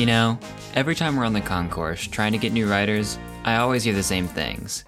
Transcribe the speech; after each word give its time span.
You 0.00 0.06
know, 0.06 0.38
every 0.76 0.94
time 0.94 1.14
we're 1.14 1.26
on 1.26 1.34
the 1.34 1.42
concourse 1.42 2.06
trying 2.06 2.32
to 2.32 2.38
get 2.38 2.54
new 2.54 2.66
writers, 2.66 3.18
I 3.44 3.56
always 3.56 3.84
hear 3.84 3.92
the 3.92 4.02
same 4.02 4.26
things. 4.26 4.86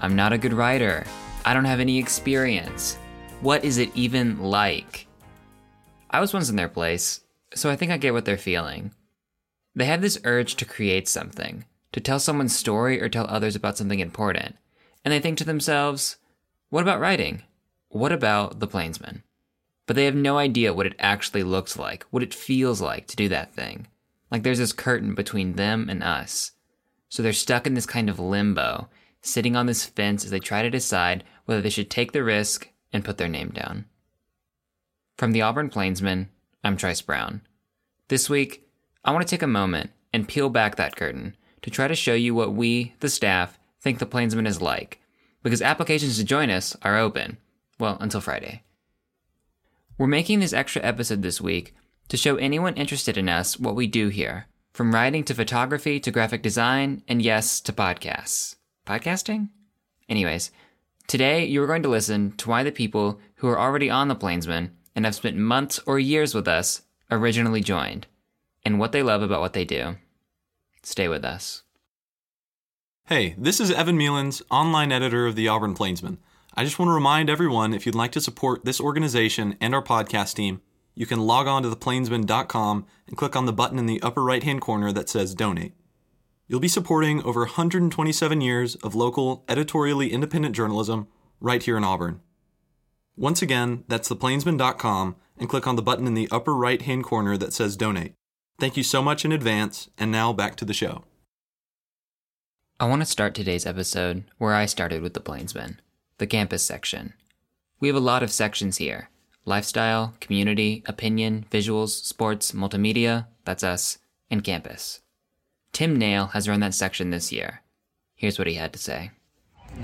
I'm 0.00 0.16
not 0.16 0.32
a 0.32 0.36
good 0.36 0.52
writer. 0.52 1.06
I 1.44 1.54
don't 1.54 1.64
have 1.64 1.78
any 1.78 1.96
experience. 1.96 2.96
What 3.40 3.64
is 3.64 3.78
it 3.78 3.94
even 3.94 4.42
like? 4.42 5.06
I 6.10 6.18
was 6.18 6.34
once 6.34 6.50
in 6.50 6.56
their 6.56 6.68
place, 6.68 7.20
so 7.54 7.70
I 7.70 7.76
think 7.76 7.92
I 7.92 7.98
get 7.98 8.12
what 8.12 8.24
they're 8.24 8.36
feeling. 8.36 8.90
They 9.76 9.84
have 9.84 10.00
this 10.00 10.18
urge 10.24 10.56
to 10.56 10.64
create 10.64 11.06
something, 11.06 11.64
to 11.92 12.00
tell 12.00 12.18
someone's 12.18 12.58
story 12.58 13.00
or 13.00 13.08
tell 13.08 13.28
others 13.28 13.54
about 13.54 13.78
something 13.78 14.00
important. 14.00 14.56
And 15.04 15.14
they 15.14 15.20
think 15.20 15.38
to 15.38 15.44
themselves, 15.44 16.16
what 16.68 16.82
about 16.82 16.98
writing? 16.98 17.42
What 17.90 18.10
about 18.10 18.58
the 18.58 18.66
Plainsman? 18.66 19.22
But 19.86 19.94
they 19.94 20.06
have 20.06 20.16
no 20.16 20.36
idea 20.36 20.74
what 20.74 20.86
it 20.86 20.96
actually 20.98 21.44
looks 21.44 21.78
like, 21.78 22.06
what 22.10 22.24
it 22.24 22.34
feels 22.34 22.80
like 22.80 23.06
to 23.06 23.14
do 23.14 23.28
that 23.28 23.54
thing. 23.54 23.86
Like 24.30 24.42
there's 24.42 24.58
this 24.58 24.72
curtain 24.72 25.14
between 25.14 25.54
them 25.54 25.88
and 25.88 26.02
us. 26.02 26.52
So 27.08 27.22
they're 27.22 27.32
stuck 27.32 27.66
in 27.66 27.74
this 27.74 27.86
kind 27.86 28.10
of 28.10 28.18
limbo, 28.18 28.88
sitting 29.22 29.56
on 29.56 29.66
this 29.66 29.84
fence 29.84 30.24
as 30.24 30.30
they 30.30 30.40
try 30.40 30.62
to 30.62 30.70
decide 30.70 31.24
whether 31.46 31.60
they 31.60 31.70
should 31.70 31.90
take 31.90 32.12
the 32.12 32.22
risk 32.22 32.68
and 32.92 33.04
put 33.04 33.16
their 33.18 33.28
name 33.28 33.50
down. 33.50 33.86
From 35.16 35.32
the 35.32 35.42
Auburn 35.42 35.70
Plainsman, 35.70 36.28
I'm 36.62 36.76
Trice 36.76 37.00
Brown. 37.00 37.42
This 38.08 38.28
week, 38.28 38.68
I 39.04 39.12
want 39.12 39.26
to 39.26 39.30
take 39.30 39.42
a 39.42 39.46
moment 39.46 39.90
and 40.12 40.28
peel 40.28 40.50
back 40.50 40.76
that 40.76 40.96
curtain 40.96 41.36
to 41.62 41.70
try 41.70 41.88
to 41.88 41.94
show 41.94 42.14
you 42.14 42.34
what 42.34 42.54
we, 42.54 42.94
the 43.00 43.08
staff, 43.08 43.58
think 43.80 43.98
the 43.98 44.06
Plainsman 44.06 44.46
is 44.46 44.62
like, 44.62 45.00
because 45.42 45.62
applications 45.62 46.18
to 46.18 46.24
join 46.24 46.50
us 46.50 46.76
are 46.82 46.98
open. 46.98 47.38
Well, 47.78 47.96
until 48.00 48.20
Friday. 48.20 48.62
We're 49.96 50.06
making 50.06 50.40
this 50.40 50.52
extra 50.52 50.82
episode 50.82 51.22
this 51.22 51.40
week 51.40 51.74
to 52.08 52.16
show 52.16 52.36
anyone 52.36 52.74
interested 52.74 53.16
in 53.16 53.28
us 53.28 53.58
what 53.58 53.74
we 53.74 53.86
do 53.86 54.08
here, 54.08 54.46
from 54.72 54.94
writing 54.94 55.24
to 55.24 55.34
photography 55.34 56.00
to 56.00 56.10
graphic 56.10 56.42
design, 56.42 57.02
and 57.06 57.20
yes, 57.20 57.60
to 57.60 57.72
podcasts. 57.72 58.56
Podcasting? 58.86 59.50
Anyways, 60.08 60.50
today 61.06 61.44
you 61.44 61.62
are 61.62 61.66
going 61.66 61.82
to 61.82 61.88
listen 61.88 62.32
to 62.38 62.48
why 62.48 62.62
the 62.62 62.72
people 62.72 63.20
who 63.36 63.48
are 63.48 63.58
already 63.58 63.90
on 63.90 64.08
the 64.08 64.14
Plainsman 64.14 64.70
and 64.94 65.04
have 65.04 65.14
spent 65.14 65.36
months 65.36 65.78
or 65.86 65.98
years 65.98 66.34
with 66.34 66.48
us 66.48 66.82
originally 67.10 67.60
joined, 67.60 68.06
and 68.64 68.78
what 68.78 68.92
they 68.92 69.02
love 69.02 69.22
about 69.22 69.40
what 69.40 69.52
they 69.52 69.64
do. 69.64 69.96
Stay 70.82 71.08
with 71.08 71.24
us. 71.24 71.62
Hey, 73.06 73.34
this 73.38 73.60
is 73.60 73.70
Evan 73.70 73.98
Mealens, 73.98 74.42
online 74.50 74.92
editor 74.92 75.26
of 75.26 75.34
the 75.34 75.48
Auburn 75.48 75.74
Plainsman. 75.74 76.18
I 76.54 76.64
just 76.64 76.78
want 76.78 76.88
to 76.88 76.94
remind 76.94 77.30
everyone 77.30 77.72
if 77.72 77.86
you'd 77.86 77.94
like 77.94 78.12
to 78.12 78.20
support 78.20 78.64
this 78.64 78.80
organization 78.80 79.56
and 79.60 79.74
our 79.74 79.82
podcast 79.82 80.34
team, 80.34 80.60
you 80.98 81.06
can 81.06 81.20
log 81.20 81.46
on 81.46 81.62
to 81.62 81.70
theplainsman.com 81.70 82.84
and 83.06 83.16
click 83.16 83.36
on 83.36 83.46
the 83.46 83.52
button 83.52 83.78
in 83.78 83.86
the 83.86 84.02
upper 84.02 84.24
right 84.24 84.42
hand 84.42 84.60
corner 84.60 84.90
that 84.90 85.08
says 85.08 85.32
donate. 85.32 85.74
You'll 86.48 86.58
be 86.58 86.66
supporting 86.66 87.22
over 87.22 87.42
127 87.42 88.40
years 88.40 88.74
of 88.74 88.96
local, 88.96 89.44
editorially 89.48 90.12
independent 90.12 90.56
journalism 90.56 91.06
right 91.40 91.62
here 91.62 91.76
in 91.76 91.84
Auburn. 91.84 92.20
Once 93.16 93.40
again, 93.40 93.84
that's 93.86 94.08
theplainsman.com 94.08 95.14
and 95.38 95.48
click 95.48 95.68
on 95.68 95.76
the 95.76 95.82
button 95.82 96.08
in 96.08 96.14
the 96.14 96.28
upper 96.32 96.52
right 96.52 96.82
hand 96.82 97.04
corner 97.04 97.36
that 97.36 97.52
says 97.52 97.76
donate. 97.76 98.14
Thank 98.58 98.76
you 98.76 98.82
so 98.82 99.00
much 99.00 99.24
in 99.24 99.30
advance, 99.30 99.88
and 99.98 100.10
now 100.10 100.32
back 100.32 100.56
to 100.56 100.64
the 100.64 100.74
show. 100.74 101.04
I 102.80 102.88
want 102.88 103.02
to 103.02 103.06
start 103.06 103.36
today's 103.36 103.66
episode 103.66 104.24
where 104.38 104.54
I 104.54 104.66
started 104.66 105.02
with 105.02 105.14
the 105.14 105.20
Plainsman, 105.20 105.78
the 106.18 106.26
campus 106.26 106.64
section. 106.64 107.14
We 107.78 107.86
have 107.86 107.96
a 107.96 108.00
lot 108.00 108.24
of 108.24 108.32
sections 108.32 108.78
here 108.78 109.10
lifestyle, 109.48 110.14
community, 110.20 110.82
opinion, 110.86 111.46
visuals, 111.50 112.04
sports, 112.04 112.52
multimedia, 112.52 113.26
that's 113.44 113.64
us, 113.64 113.98
and 114.30 114.44
campus. 114.44 115.00
Tim 115.72 115.96
Nail 115.96 116.26
has 116.28 116.48
run 116.48 116.60
that 116.60 116.74
section 116.74 117.10
this 117.10 117.32
year. 117.32 117.62
Here's 118.14 118.38
what 118.38 118.46
he 118.46 118.54
had 118.54 118.72
to 118.74 118.78
say. 118.78 119.10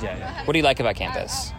Yeah, 0.01 0.17
yeah. 0.17 0.45
What 0.45 0.53
do 0.53 0.59
you 0.59 0.65
like 0.65 0.81
about 0.81 0.97
campus? 0.97 1.53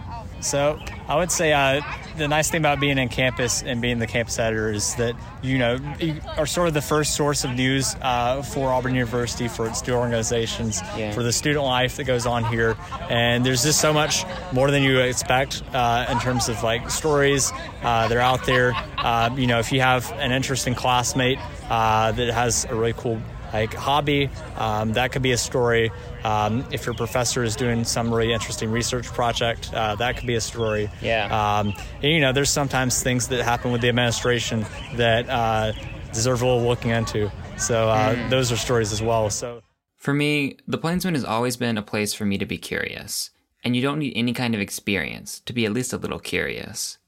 So 0.45 0.79
I 1.07 1.15
would 1.17 1.31
say 1.31 1.53
uh, 1.53 1.81
the 2.17 2.27
nice 2.27 2.49
thing 2.51 2.59
about 2.59 2.79
being 2.79 2.97
in 2.99 3.09
campus 3.09 3.63
and 3.63 3.81
being 3.81 3.97
the 3.97 4.05
campus 4.07 4.37
editor 4.37 4.71
is 4.71 4.93
that 4.95 5.15
you 5.41 5.57
know 5.57 5.77
you 5.99 6.21
are 6.37 6.45
sort 6.45 6.67
of 6.67 6.73
the 6.75 6.81
first 6.81 7.15
source 7.15 7.43
of 7.43 7.51
news 7.51 7.95
uh, 8.01 8.41
for 8.43 8.71
Auburn 8.71 8.93
University, 8.93 9.47
for 9.47 9.67
its 9.67 9.79
student 9.79 10.01
organizations, 10.01 10.81
Yeah. 10.95 11.11
for 11.13 11.23
the 11.23 11.33
student 11.33 11.65
life 11.65 11.97
that 11.97 12.03
goes 12.03 12.25
on 12.27 12.43
here, 12.45 12.77
and 13.09 13.45
there's 13.45 13.63
just 13.63 13.81
so 13.81 13.91
much 13.91 14.23
more 14.53 14.69
than 14.69 14.83
you 14.83 14.99
expect 14.99 15.63
uh, 15.73 16.05
in 16.09 16.19
terms 16.19 16.47
of 16.47 16.61
like 16.63 16.89
stories 16.91 17.51
uh, 17.83 18.07
that 18.07 18.15
are 18.15 18.21
out 18.21 18.45
there. 18.45 18.73
Uh, 18.97 19.31
you 19.35 19.47
know, 19.47 19.59
if 19.59 19.71
you 19.71 19.81
have 19.81 20.11
an 20.19 20.31
interesting 20.31 20.75
classmate 20.75 21.39
uh, 21.69 22.11
that 22.11 22.31
has 22.33 22.65
a 22.65 22.75
really 22.75 22.93
cool 22.93 23.19
like 23.55 23.73
hobby. 23.73 24.29
Um, 24.57 24.93
that 24.93 25.11
could 25.11 25.21
be 25.21 25.31
a 25.31 25.37
story. 25.37 25.91
Um, 26.23 26.65
if 26.71 26.85
your 26.85 26.95
professor 26.95 27.43
is 27.43 27.55
doing 27.55 27.83
some 27.83 28.13
really 28.13 28.33
interesting 28.33 28.71
research 28.71 29.07
project, 29.07 29.73
uh, 29.73 29.95
that 29.95 30.17
could 30.17 30.27
be 30.27 30.35
a 30.35 30.41
story. 30.41 30.89
Yeah. 31.01 31.25
Um, 31.27 31.73
and, 32.01 32.11
you 32.11 32.19
know, 32.19 32.33
there's 32.33 32.49
sometimes 32.49 33.01
things 33.01 33.27
that 33.29 33.43
happen 33.43 33.71
with 33.71 33.81
the 33.81 33.89
administration 33.89 34.65
that 34.95 35.29
uh, 35.29 35.73
deserve 36.13 36.41
a 36.41 36.45
little 36.45 36.67
looking 36.67 36.91
into. 36.91 37.31
So 37.57 37.89
uh, 37.89 38.29
those 38.29 38.51
are 38.51 38.57
stories 38.57 38.91
as 38.91 39.01
well. 39.01 39.29
So. 39.29 39.61
For 39.95 40.13
me, 40.13 40.57
the 40.67 40.77
Plainsman 40.77 41.15
has 41.15 41.25
always 41.25 41.57
been 41.57 41.77
a 41.77 41.81
place 41.81 42.13
for 42.13 42.25
me 42.25 42.37
to 42.37 42.45
be 42.45 42.57
curious, 42.57 43.31
and 43.63 43.75
you 43.75 43.81
don't 43.81 43.97
need 43.97 44.13
any 44.15 44.33
kind 44.33 44.53
of 44.53 44.61
experience 44.61 45.39
to 45.47 45.53
be 45.53 45.65
at 45.65 45.73
least 45.73 45.93
a 45.93 45.97
little 45.97 46.19
curious. 46.19 46.99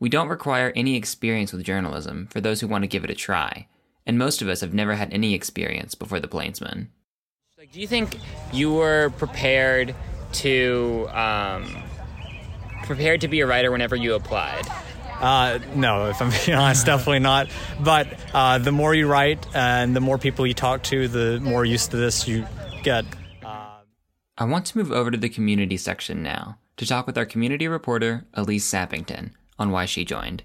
We 0.00 0.08
don't 0.08 0.28
require 0.28 0.72
any 0.74 0.96
experience 0.96 1.52
with 1.52 1.62
journalism 1.62 2.26
for 2.30 2.40
those 2.40 2.60
who 2.60 2.66
want 2.66 2.82
to 2.82 2.88
give 2.88 3.04
it 3.04 3.10
a 3.10 3.14
try, 3.14 3.68
and 4.10 4.18
most 4.18 4.42
of 4.42 4.48
us 4.48 4.60
have 4.60 4.74
never 4.74 4.96
had 4.96 5.12
any 5.12 5.34
experience 5.34 5.94
before 5.94 6.18
the 6.18 6.26
Plainsman. 6.26 6.90
Like, 7.56 7.70
do 7.70 7.80
you 7.80 7.86
think 7.86 8.18
you 8.52 8.74
were 8.74 9.10
prepared 9.18 9.94
to 10.32 11.06
um, 11.12 11.84
prepared 12.82 13.20
to 13.20 13.28
be 13.28 13.38
a 13.38 13.46
writer 13.46 13.70
whenever 13.70 13.94
you 13.94 14.14
applied? 14.14 14.66
Uh, 15.20 15.60
no, 15.76 16.08
if 16.08 16.20
I'm 16.20 16.30
being 16.44 16.58
honest, 16.58 16.86
definitely 16.86 17.20
not. 17.20 17.50
But 17.78 18.08
uh, 18.34 18.58
the 18.58 18.72
more 18.72 18.96
you 18.96 19.06
write 19.06 19.46
and 19.54 19.94
the 19.94 20.00
more 20.00 20.18
people 20.18 20.44
you 20.44 20.54
talk 20.54 20.82
to, 20.84 21.06
the 21.06 21.38
more 21.38 21.64
used 21.64 21.92
to 21.92 21.96
this 21.96 22.26
you 22.26 22.44
get. 22.82 23.04
I 23.44 24.44
want 24.44 24.66
to 24.66 24.78
move 24.78 24.90
over 24.90 25.12
to 25.12 25.18
the 25.18 25.28
community 25.28 25.76
section 25.76 26.20
now 26.20 26.58
to 26.78 26.84
talk 26.84 27.06
with 27.06 27.16
our 27.16 27.26
community 27.26 27.68
reporter, 27.68 28.26
Elise 28.34 28.68
Sappington, 28.68 29.34
on 29.56 29.70
why 29.70 29.84
she 29.84 30.04
joined. 30.04 30.42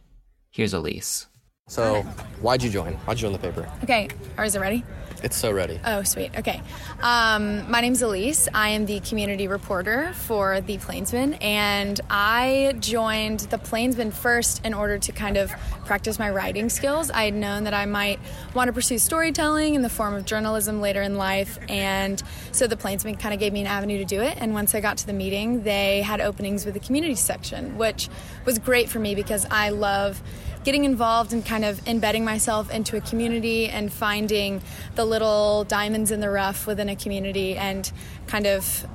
Here's 0.51 0.73
Elise. 0.73 1.25
So, 1.67 2.03
why'd 2.41 2.61
you 2.61 2.69
join? 2.69 2.93
Why'd 2.93 3.17
you 3.17 3.21
join 3.23 3.33
the 3.33 3.39
paper? 3.39 3.67
Okay, 3.83 4.07
or 4.37 4.43
is 4.43 4.53
it 4.53 4.59
ready? 4.59 4.83
It's 5.23 5.35
so 5.35 5.51
ready. 5.51 5.79
Oh, 5.83 6.03
sweet. 6.03 6.29
Okay. 6.37 6.61
Um, 7.01 7.71
my 7.71 7.81
name's 7.81 8.03
Elise. 8.03 8.47
I 8.53 8.69
am 8.69 8.85
the 8.85 8.99
community 8.99 9.47
reporter 9.47 10.13
for 10.13 10.61
the 10.61 10.77
Plainsman, 10.77 11.33
and 11.41 11.99
I 12.07 12.75
joined 12.79 13.39
the 13.39 13.57
Plainsman 13.57 14.11
first 14.11 14.63
in 14.63 14.75
order 14.75 14.99
to 14.99 15.11
kind 15.11 15.37
of 15.37 15.49
practice 15.85 16.19
my 16.19 16.29
writing 16.29 16.69
skills. 16.69 17.09
I 17.09 17.23
had 17.23 17.33
known 17.33 17.63
that 17.63 17.73
I 17.73 17.87
might 17.87 18.19
want 18.53 18.67
to 18.67 18.73
pursue 18.73 18.99
storytelling 18.99 19.73
in 19.73 19.81
the 19.81 19.89
form 19.89 20.13
of 20.13 20.23
journalism 20.25 20.81
later 20.81 21.01
in 21.01 21.15
life, 21.15 21.57
and 21.67 22.21
so 22.51 22.67
the 22.67 22.77
Plainsman 22.77 23.15
kind 23.15 23.33
of 23.33 23.39
gave 23.39 23.53
me 23.53 23.61
an 23.61 23.67
avenue 23.67 23.97
to 23.97 24.05
do 24.05 24.21
it. 24.21 24.37
And 24.37 24.53
once 24.53 24.75
I 24.75 24.81
got 24.81 24.97
to 24.97 25.07
the 25.07 25.13
meeting, 25.13 25.63
they 25.63 26.03
had 26.03 26.21
openings 26.21 26.63
with 26.63 26.75
the 26.75 26.79
community 26.79 27.15
section, 27.15 27.75
which 27.75 28.07
was 28.45 28.59
great 28.59 28.87
for 28.87 28.99
me 28.99 29.15
because 29.15 29.47
I 29.49 29.69
love 29.69 30.21
getting 30.65 30.83
involved 30.83 31.31
and 31.31 31.45
kind 31.45 31.63
of 31.63 31.87
embedding 31.87 32.25
myself 32.25 32.69
into 32.71 32.97
a 32.97 33.01
community 33.01 33.69
and 33.69 33.93
finding 33.93 34.61
the 34.95 35.05
little 35.05 35.63
diamonds 35.63 36.11
in 36.11 36.19
the 36.19 36.29
rough 36.29 36.67
within 36.67 36.89
a 36.89 36.95
community 36.95 37.55
and 37.55 37.91
kind 38.27 38.47
of 38.47 38.85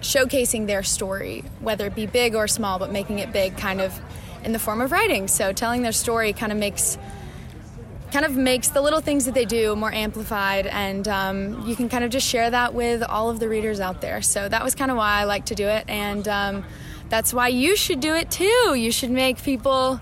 showcasing 0.00 0.66
their 0.66 0.82
story, 0.82 1.44
whether 1.60 1.86
it 1.86 1.94
be 1.94 2.06
big 2.06 2.34
or 2.34 2.48
small, 2.48 2.78
but 2.78 2.90
making 2.90 3.20
it 3.20 3.32
big 3.32 3.56
kind 3.56 3.80
of 3.80 3.98
in 4.44 4.52
the 4.52 4.58
form 4.58 4.80
of 4.80 4.90
writing. 4.90 5.28
So 5.28 5.52
telling 5.52 5.82
their 5.82 5.92
story 5.92 6.32
kind 6.32 6.52
of 6.52 6.58
makes 6.58 6.98
kind 8.10 8.24
of 8.24 8.36
makes 8.36 8.70
the 8.70 8.80
little 8.80 9.00
things 9.00 9.26
that 9.26 9.34
they 9.34 9.44
do 9.44 9.76
more 9.76 9.92
amplified. 9.92 10.66
And 10.66 11.06
um, 11.06 11.64
you 11.68 11.76
can 11.76 11.88
kind 11.88 12.02
of 12.02 12.10
just 12.10 12.26
share 12.26 12.50
that 12.50 12.74
with 12.74 13.04
all 13.04 13.30
of 13.30 13.38
the 13.38 13.48
readers 13.48 13.78
out 13.78 14.00
there. 14.00 14.20
So 14.20 14.48
that 14.48 14.64
was 14.64 14.74
kind 14.74 14.90
of 14.90 14.96
why 14.96 15.20
i 15.20 15.24
like 15.24 15.44
to 15.44 15.54
do 15.54 15.68
it. 15.68 15.84
And 15.86 16.26
um, 16.26 16.64
that's 17.08 17.32
why 17.32 17.48
you 17.48 17.76
should 17.76 18.00
do 18.00 18.14
it 18.14 18.28
too. 18.28 18.74
You 18.74 18.90
should 18.90 19.12
make 19.12 19.40
people 19.40 20.00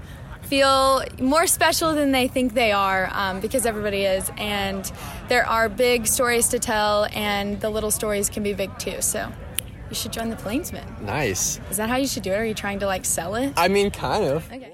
feel 0.48 1.02
more 1.20 1.46
special 1.46 1.94
than 1.94 2.12
they 2.12 2.26
think 2.28 2.54
they 2.54 2.72
are 2.72 3.08
um, 3.12 3.40
because 3.40 3.66
everybody 3.66 4.04
is 4.04 4.30
and 4.38 4.90
there 5.28 5.46
are 5.46 5.68
big 5.68 6.06
stories 6.06 6.48
to 6.48 6.58
tell 6.58 7.06
and 7.12 7.60
the 7.60 7.68
little 7.70 7.90
stories 7.90 8.28
can 8.30 8.42
be 8.42 8.52
big 8.54 8.76
too 8.78 9.00
so 9.00 9.30
you 9.88 9.94
should 9.94 10.12
join 10.12 10.28
the 10.30 10.36
plainsman 10.36 10.86
Nice. 11.02 11.60
is 11.70 11.76
that 11.76 11.88
how 11.88 11.96
you 11.96 12.06
should 12.06 12.22
do 12.22 12.32
it 12.32 12.36
are 12.36 12.44
you 12.44 12.54
trying 12.54 12.78
to 12.80 12.86
like 12.86 13.04
sell 13.04 13.34
it 13.34 13.52
I 13.56 13.68
mean, 13.68 13.90
kind 13.90 14.24
of. 14.24 14.46
okay 14.52 14.72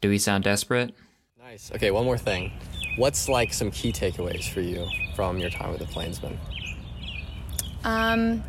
Do 0.00 0.08
we 0.10 0.18
sound 0.18 0.44
desperate? 0.44 0.94
Nice. 1.38 1.72
Okay, 1.74 1.90
one 1.90 2.04
more 2.04 2.18
thing. 2.18 2.52
What's 2.98 3.28
like 3.28 3.52
some 3.54 3.70
key 3.70 3.90
takeaways 3.90 4.48
for 4.52 4.60
you 4.60 4.86
from 5.16 5.38
your 5.38 5.48
time 5.50 5.70
with 5.70 5.80
the 5.80 5.86
Plainsman? 5.86 6.38
um 7.84 8.42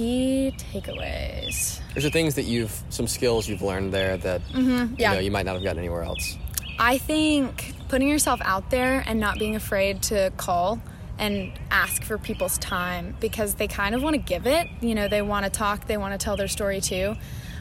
key 0.00 0.54
takeaways 0.56 1.78
Is 1.94 2.02
there 2.02 2.10
things 2.10 2.34
that 2.36 2.44
you've, 2.44 2.72
some 2.88 3.06
skills 3.06 3.46
you've 3.46 3.60
learned 3.60 3.92
there 3.92 4.16
that 4.16 4.40
yeah. 4.50 4.86
you 4.96 5.16
know 5.16 5.18
you 5.18 5.30
might 5.30 5.44
not 5.44 5.56
have 5.56 5.62
gotten 5.62 5.78
anywhere 5.78 6.04
else? 6.04 6.38
I 6.78 6.96
think 6.96 7.74
putting 7.88 8.08
yourself 8.08 8.40
out 8.42 8.70
there 8.70 9.04
and 9.06 9.20
not 9.20 9.38
being 9.38 9.56
afraid 9.56 10.02
to 10.04 10.32
call 10.38 10.80
and 11.18 11.52
ask 11.70 12.02
for 12.02 12.16
people's 12.16 12.56
time 12.56 13.14
because 13.20 13.56
they 13.56 13.68
kind 13.68 13.94
of 13.94 14.02
want 14.02 14.14
to 14.14 14.22
give 14.22 14.46
it. 14.46 14.68
You 14.80 14.94
know, 14.94 15.06
they 15.06 15.20
want 15.20 15.44
to 15.44 15.50
talk, 15.50 15.86
they 15.86 15.98
want 15.98 16.18
to 16.18 16.24
tell 16.24 16.36
their 16.36 16.48
story 16.48 16.80
too. 16.80 17.14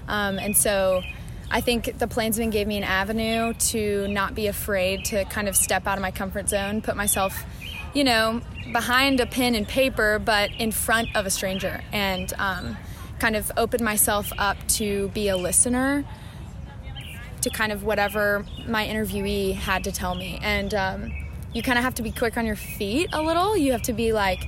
Um, 0.08 0.40
and 0.40 0.56
so 0.56 1.02
I 1.52 1.60
think 1.60 1.98
the 1.98 2.08
Plainsman 2.08 2.52
gave 2.52 2.68
me 2.68 2.78
an 2.78 2.86
avenue 2.86 3.54
to 3.54 4.08
not 4.08 4.34
be 4.34 4.48
afraid 4.48 5.04
to 5.06 5.26
kind 5.26 5.50
of 5.50 5.58
step 5.58 5.88
out 5.88 5.98
of 5.98 6.02
my 6.02 6.12
comfort 6.12 6.48
zone, 6.48 6.82
put 6.82 6.96
myself, 6.96 7.44
you 7.94 8.04
know, 8.04 8.42
behind 8.72 9.20
a 9.20 9.26
pen 9.26 9.56
and 9.56 9.68
paper, 9.68 10.20
but 10.20 10.52
in 10.58 10.72
front 10.72 11.10
of 11.16 11.26
a 11.26 11.30
stranger, 11.30 11.82
and 11.92 12.34
um, 12.38 12.78
kind 13.20 13.36
of 13.36 13.52
open 13.58 13.84
myself 13.84 14.32
up 14.38 14.58
to 14.68 15.10
be 15.10 15.28
a 15.28 15.38
listener 15.38 16.06
to 17.42 17.50
kind 17.50 17.72
of 17.72 17.84
whatever 17.84 18.46
my 18.68 18.86
interviewee 18.86 19.54
had 19.54 19.84
to 19.86 19.92
tell 19.92 20.16
me. 20.16 20.40
And 20.42 20.74
um, 20.74 21.14
you 21.54 21.64
kind 21.64 21.78
of 21.78 21.84
have 21.84 21.96
to 21.96 22.02
be 22.02 22.12
quick 22.12 22.38
on 22.38 22.46
your 22.46 22.56
feet 22.56 23.10
a 23.14 23.22
little. 23.22 23.56
You 23.56 23.72
have 23.72 23.82
to 23.84 23.94
be 23.94 24.14
like 24.14 24.48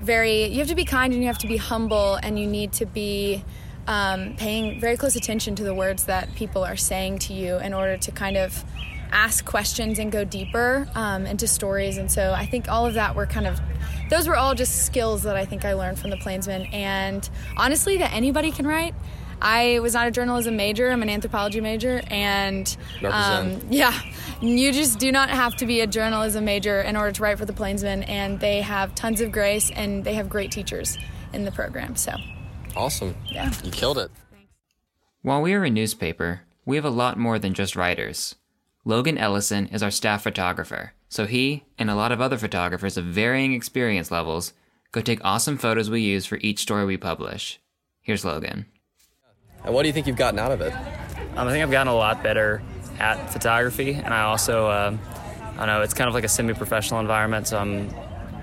very, 0.00 0.46
you 0.46 0.58
have 0.58 0.68
to 0.68 0.74
be 0.74 0.84
kind 0.84 1.12
and 1.12 1.22
you 1.22 1.28
have 1.28 1.38
to 1.38 1.48
be 1.48 1.56
humble 1.56 2.14
and 2.14 2.38
you 2.38 2.46
need 2.46 2.72
to 2.74 2.86
be 2.86 3.44
um, 3.86 4.36
paying 4.36 4.80
very 4.80 4.96
close 4.96 5.16
attention 5.16 5.54
to 5.56 5.64
the 5.64 5.74
words 5.74 6.04
that 6.04 6.34
people 6.34 6.64
are 6.64 6.76
saying 6.76 7.18
to 7.20 7.32
you 7.32 7.58
in 7.58 7.74
order 7.74 7.96
to 7.96 8.10
kind 8.10 8.36
of 8.36 8.64
ask 9.10 9.44
questions 9.44 9.98
and 9.98 10.10
go 10.10 10.24
deeper 10.24 10.88
um, 10.94 11.26
into 11.26 11.46
stories. 11.46 11.98
And 11.98 12.10
so 12.10 12.32
I 12.32 12.46
think 12.46 12.68
all 12.68 12.86
of 12.86 12.94
that 12.94 13.14
were 13.14 13.26
kind 13.26 13.46
of, 13.46 13.60
those 14.08 14.26
were 14.26 14.36
all 14.36 14.54
just 14.54 14.86
skills 14.86 15.22
that 15.24 15.36
I 15.36 15.44
think 15.44 15.64
I 15.64 15.74
learned 15.74 15.98
from 15.98 16.10
the 16.10 16.16
Plainsman. 16.16 16.62
And 16.72 17.28
honestly, 17.56 17.98
that 17.98 18.12
anybody 18.12 18.50
can 18.50 18.66
write. 18.66 18.94
I 19.44 19.80
was 19.80 19.94
not 19.94 20.06
a 20.06 20.12
journalism 20.12 20.56
major. 20.56 20.88
I'm 20.88 21.02
an 21.02 21.10
anthropology 21.10 21.60
major, 21.60 22.00
and 22.06 22.76
um, 23.04 23.60
yeah, 23.70 23.92
you 24.40 24.72
just 24.72 25.00
do 25.00 25.10
not 25.10 25.30
have 25.30 25.56
to 25.56 25.66
be 25.66 25.80
a 25.80 25.86
journalism 25.88 26.44
major 26.44 26.80
in 26.80 26.94
order 26.94 27.10
to 27.10 27.22
write 27.22 27.38
for 27.38 27.44
the 27.44 27.52
Plainsman. 27.52 28.04
And 28.04 28.38
they 28.38 28.60
have 28.60 28.94
tons 28.94 29.20
of 29.20 29.32
grace, 29.32 29.68
and 29.72 30.04
they 30.04 30.14
have 30.14 30.28
great 30.28 30.52
teachers 30.52 30.96
in 31.32 31.44
the 31.44 31.50
program. 31.50 31.96
So 31.96 32.12
Awesome. 32.76 33.14
Yeah. 33.26 33.52
You 33.62 33.70
killed 33.70 33.98
it. 33.98 34.10
While 35.22 35.42
we 35.42 35.54
are 35.54 35.64
a 35.64 35.70
newspaper, 35.70 36.42
we 36.64 36.76
have 36.76 36.84
a 36.84 36.90
lot 36.90 37.18
more 37.18 37.38
than 37.38 37.54
just 37.54 37.76
writers. 37.76 38.34
Logan 38.84 39.18
Ellison 39.18 39.66
is 39.68 39.82
our 39.82 39.90
staff 39.90 40.22
photographer, 40.24 40.92
so 41.08 41.26
he 41.26 41.64
and 41.78 41.88
a 41.88 41.94
lot 41.94 42.10
of 42.10 42.20
other 42.20 42.38
photographers 42.38 42.96
of 42.96 43.04
varying 43.04 43.52
experience 43.52 44.10
levels 44.10 44.52
go 44.90 45.00
take 45.00 45.24
awesome 45.24 45.56
photos 45.56 45.88
we 45.88 46.00
use 46.00 46.26
for 46.26 46.38
each 46.40 46.60
story 46.60 46.84
we 46.84 46.96
publish. 46.96 47.60
Here's 48.00 48.24
Logan. 48.24 48.66
And 49.64 49.72
what 49.72 49.82
do 49.82 49.88
you 49.88 49.92
think 49.92 50.08
you've 50.08 50.16
gotten 50.16 50.40
out 50.40 50.50
of 50.50 50.60
it? 50.60 50.72
Um, 51.36 51.46
I 51.46 51.52
think 51.52 51.62
I've 51.62 51.70
gotten 51.70 51.92
a 51.92 51.94
lot 51.94 52.22
better 52.22 52.60
at 52.98 53.32
photography, 53.32 53.92
and 53.92 54.12
I 54.12 54.22
also, 54.22 54.66
uh, 54.66 54.96
I 55.54 55.56
don't 55.56 55.66
know, 55.68 55.82
it's 55.82 55.94
kind 55.94 56.08
of 56.08 56.14
like 56.14 56.24
a 56.24 56.28
semi-professional 56.28 56.98
environment, 57.00 57.46
so 57.46 57.58
I'm 57.58 57.88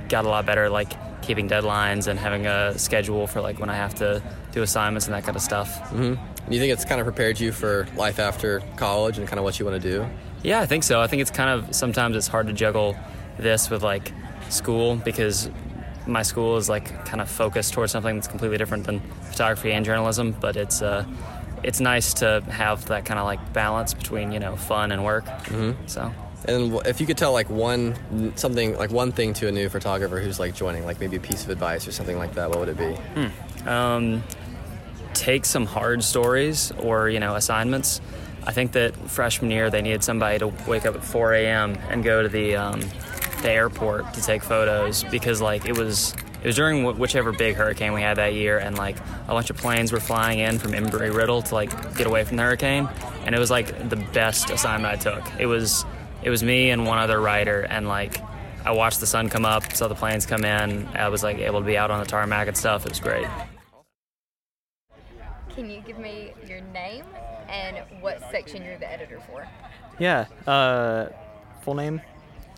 got 0.10 0.26
a 0.26 0.30
lot 0.30 0.46
better 0.46 0.70
like 0.70 0.92
keeping 1.22 1.48
deadlines 1.48 2.08
and 2.08 2.20
having 2.20 2.48
a 2.48 2.78
schedule 2.78 3.28
for 3.28 3.42
like 3.42 3.60
when 3.60 3.70
I 3.70 3.76
have 3.76 3.96
to 3.96 4.22
do 4.52 4.64
assignments 4.64 5.06
and 5.06 5.14
that 5.14 5.24
kind 5.24 5.36
of 5.36 5.44
stuff. 5.44 5.80
Mm-hmm. 5.92 6.14
Do 6.14 6.56
you 6.56 6.60
think 6.60 6.74
it's 6.74 6.86
kind 6.86 7.00
of 7.00 7.06
prepared 7.06 7.40
you 7.40 7.52
for 7.52 7.88
life 7.96 8.20
after 8.20 8.62
college 8.76 9.20
and 9.20 9.28
kind 9.28 9.38
of 9.38 9.44
what 9.44 9.60
you 9.60 9.66
want 9.66 9.82
to 9.82 9.90
do? 9.90 10.08
Yeah, 10.42 10.62
I 10.62 10.66
think 10.66 10.84
so. 10.84 11.02
I 11.02 11.08
think 11.08 11.22
it's 11.22 11.32
kind 11.32 11.50
of 11.50 11.76
sometimes 11.76 12.16
it's 12.16 12.28
hard 12.28 12.48
to 12.48 12.54
juggle 12.54 12.96
this 13.38 13.70
with 13.70 13.84
like 13.84 14.12
school 14.50 14.96
because 14.96 15.50
my 16.08 16.24
school 16.24 16.58
is 16.58 16.70
like 16.70 17.06
kind 17.06 17.22
of 17.22 17.30
focused 17.30 17.74
towards 17.74 17.92
something 17.92 18.16
that's 18.16 18.28
completely 18.28 18.58
different 18.58 18.86
than 18.86 19.00
photography 19.30 19.72
and 19.72 19.86
journalism. 19.86 20.36
But 20.40 20.56
it's 20.56 20.82
uh, 20.82 21.06
it's 21.62 21.80
nice 21.80 22.14
to 22.16 22.42
have 22.50 22.86
that 22.86 23.06
kind 23.06 23.20
of 23.20 23.26
like 23.26 23.54
balance 23.54 23.94
between 23.94 24.32
you 24.32 24.40
know 24.40 24.56
fun 24.56 24.92
and 24.92 25.04
work. 25.06 25.26
Mm-hmm. 25.26 25.86
So. 25.88 26.12
And 26.50 26.86
if 26.88 27.00
you 27.00 27.06
could 27.06 27.18
tell 27.18 27.32
like 27.32 27.50
one 27.50 27.96
something 28.36 28.76
like 28.76 28.92
one 28.92 29.12
thing 29.12 29.34
to 29.36 29.48
a 29.48 29.52
new 29.52 29.70
photographer 29.70 30.20
who's 30.20 30.40
like 30.40 30.56
joining, 30.56 30.84
like 30.84 31.00
maybe 31.00 31.18
a 31.18 31.20
piece 31.20 31.44
of 31.44 31.50
advice 31.52 31.88
or 31.88 31.92
something 31.92 32.18
like 32.18 32.34
that, 32.34 32.50
what 32.50 32.60
would 32.60 32.70
it 32.70 32.78
be? 32.78 32.94
Hmm. 32.94 33.70
Um, 33.70 34.24
take 35.14 35.46
some 35.46 35.66
hard 35.66 36.04
stories 36.04 36.72
or 36.80 37.10
you 37.10 37.20
know 37.20 37.36
assignments. 37.36 38.02
I 38.46 38.52
think 38.52 38.72
that 38.72 38.96
freshman 38.96 39.52
year 39.52 39.70
they 39.70 39.82
needed 39.82 40.04
somebody 40.04 40.40
to 40.40 40.48
wake 40.68 40.86
up 40.86 40.96
at 40.96 41.04
4 41.04 41.34
a.m. 41.34 41.76
and 41.90 42.04
go 42.04 42.24
to 42.24 42.30
the 42.30 42.56
um, 42.56 42.80
the 43.42 43.52
airport 43.52 44.14
to 44.16 44.22
take 44.22 44.44
photos 44.44 45.04
because 45.06 45.42
like 45.42 45.66
it 45.66 45.78
was 45.78 46.16
it 46.42 46.48
was 46.48 46.56
during 46.56 46.84
whichever 46.98 47.32
big 47.32 47.56
hurricane 47.56 47.94
we 47.94 48.02
had 48.02 48.18
that 48.18 48.34
year 48.34 48.58
and 48.58 48.78
like 48.78 48.98
a 49.28 49.34
bunch 49.34 49.50
of 49.50 49.58
planes 49.58 49.92
were 49.92 50.00
flying 50.00 50.40
in 50.40 50.58
from 50.58 50.72
Embry 50.72 51.14
Riddle 51.14 51.42
to 51.44 51.54
like 51.54 51.96
get 51.96 52.08
away 52.08 52.24
from 52.24 52.38
the 52.38 52.44
hurricane 52.44 52.90
and 53.26 53.36
it 53.36 53.40
was 53.40 53.52
like 53.52 53.90
the 53.90 53.98
best 53.98 54.50
assignment 54.50 54.94
I 54.94 54.98
took. 54.98 55.40
It 55.40 55.46
was 55.46 55.86
it 56.24 56.30
was 56.30 56.44
me 56.44 56.70
and 56.70 56.86
one 56.86 56.98
other 56.98 57.20
writer 57.20 57.62
and 57.62 57.88
like 57.88 58.22
I 58.66 58.72
watched 58.72 59.00
the 59.00 59.08
sun 59.08 59.30
come 59.30 59.46
up, 59.46 59.72
saw 59.74 59.88
the 59.88 59.96
planes 59.96 60.26
come 60.26 60.44
in. 60.44 60.88
I 60.94 61.08
was 61.10 61.24
like 61.24 61.38
able 61.38 61.60
to 61.60 61.66
be 61.66 61.78
out 61.78 61.92
on 61.92 62.00
the 62.00 62.06
tarmac 62.06 62.48
and 62.48 62.58
stuff. 62.58 62.86
It 62.86 62.92
was 62.92 63.00
great. 63.00 63.28
Can 65.50 65.70
you 65.70 65.82
give 65.82 65.98
me 65.98 66.34
your 66.48 66.62
name 66.62 67.06
and 67.48 67.78
what 68.02 68.20
section 68.32 68.64
you're 68.64 68.78
the 68.78 68.92
editor 68.92 69.20
for? 69.28 69.48
Yeah. 69.98 70.26
Uh, 70.46 71.08
full 71.62 71.76
name. 71.76 72.02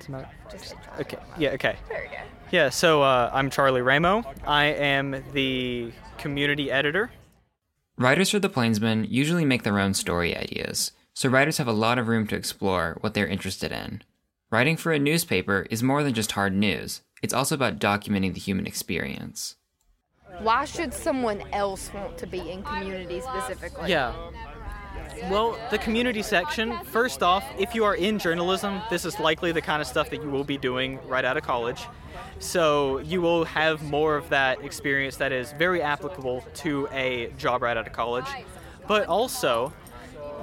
Not... 0.10 0.32
Just 0.52 0.76
okay. 1.00 1.18
Yeah. 1.38 1.52
Okay. 1.52 1.76
There 1.88 2.08
we 2.10 2.16
go. 2.16 2.22
Yeah. 2.52 2.70
So 2.70 3.04
uh, 3.04 3.30
I'm 3.34 3.50
Charlie 3.50 3.82
Ramo. 3.82 4.24
I 4.46 4.66
am 4.66 5.24
the 5.32 5.92
community 6.18 6.72
editor. 6.72 7.12
Writers 7.98 8.32
for 8.32 8.40
the 8.40 8.50
Plainsman 8.50 9.06
usually 9.10 9.46
make 9.46 9.64
their 9.64 9.80
own 9.80 9.94
story 9.94 10.36
ideas, 10.36 10.92
so 11.14 11.30
writers 11.30 11.58
have 11.58 11.68
a 11.68 11.74
lot 11.74 11.98
of 11.98 12.08
room 12.08 12.28
to 12.28 12.36
explore 12.36 12.98
what 13.02 13.14
they're 13.14 13.28
interested 13.28 13.72
in. 13.72 14.02
Writing 14.50 14.78
for 14.78 14.92
a 14.92 15.00
newspaper 15.00 15.66
is 15.70 15.82
more 15.82 16.04
than 16.04 16.14
just 16.14 16.34
hard 16.34 16.54
news. 16.54 17.02
It's 17.22 17.34
also 17.34 17.56
about 17.56 17.80
documenting 17.80 18.34
the 18.34 18.40
human 18.40 18.68
experience. 18.68 19.56
Why 20.40 20.66
should 20.66 20.94
someone 20.94 21.42
else 21.54 21.94
want 21.94 22.18
to 22.18 22.28
be 22.28 22.52
in 22.52 22.64
community 22.64 23.22
specifically? 23.22 23.90
Yeah. 23.90 24.14
Well, 25.30 25.58
the 25.70 25.78
community 25.78 26.22
section, 26.22 26.78
first 26.86 27.22
off, 27.22 27.46
if 27.60 27.76
you 27.76 27.84
are 27.84 27.96
in 27.96 28.18
journalism, 28.18 28.82
this 28.90 29.06
is 29.06 29.20
likely 29.20 29.52
the 29.52 29.62
kind 29.62 29.82
of 29.82 29.88
stuff 29.88 30.10
that 30.10 30.24
you 30.24 30.30
will 30.30 30.44
be 30.44 30.58
doing 30.58 31.00
right 31.08 31.24
out 31.24 31.38
of 31.38 31.44
college. 31.44 31.86
So 32.40 32.98
you 33.00 33.22
will 33.22 33.46
have 33.46 33.84
more 33.84 34.16
of 34.16 34.30
that 34.30 34.64
experience 34.64 35.18
that 35.18 35.32
is 35.32 35.54
very 35.54 35.82
applicable 35.82 36.44
to 36.56 36.88
a 36.92 37.32
job 37.38 37.62
right 37.62 37.78
out 37.78 37.86
of 37.86 37.94
college. 37.94 38.26
But 38.88 39.06
also, 39.08 39.72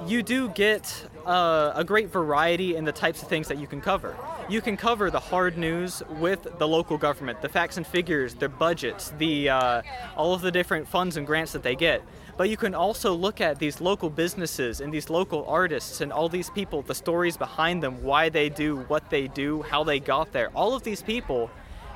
you 0.07 0.23
do 0.23 0.49
get 0.49 1.07
uh, 1.25 1.73
a 1.75 1.83
great 1.83 2.09
variety 2.09 2.75
in 2.75 2.85
the 2.85 2.91
types 2.91 3.21
of 3.21 3.27
things 3.27 3.47
that 3.47 3.57
you 3.57 3.67
can 3.67 3.81
cover. 3.81 4.15
You 4.49 4.61
can 4.61 4.77
cover 4.77 5.11
the 5.11 5.19
hard 5.19 5.57
news 5.57 6.01
with 6.19 6.47
the 6.57 6.67
local 6.67 6.97
government, 6.97 7.41
the 7.41 7.49
facts 7.49 7.77
and 7.77 7.85
figures, 7.85 8.33
their 8.33 8.49
budgets, 8.49 9.13
the 9.17 9.49
uh, 9.49 9.81
all 10.15 10.33
of 10.33 10.41
the 10.41 10.51
different 10.51 10.87
funds 10.87 11.17
and 11.17 11.27
grants 11.27 11.51
that 11.51 11.63
they 11.63 11.75
get. 11.75 12.01
But 12.37 12.49
you 12.49 12.57
can 12.57 12.73
also 12.73 13.13
look 13.13 13.41
at 13.41 13.59
these 13.59 13.81
local 13.81 14.09
businesses 14.09 14.79
and 14.79 14.93
these 14.93 15.09
local 15.09 15.45
artists 15.45 16.01
and 16.01 16.11
all 16.11 16.29
these 16.29 16.49
people, 16.49 16.81
the 16.81 16.95
stories 16.95 17.35
behind 17.35 17.83
them, 17.83 18.01
why 18.01 18.29
they 18.29 18.49
do 18.49 18.77
what 18.87 19.09
they 19.09 19.27
do, 19.27 19.61
how 19.63 19.83
they 19.83 19.99
got 19.99 20.31
there. 20.31 20.49
All 20.55 20.73
of 20.73 20.83
these 20.83 21.01
people 21.01 21.51